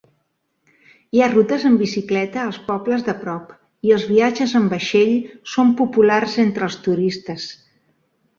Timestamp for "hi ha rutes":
1.17-1.65